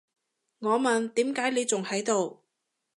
[0.57, 2.39] 我問，點解你仲喺度？